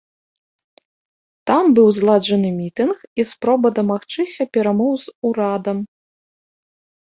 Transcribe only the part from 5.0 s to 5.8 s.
з урадам.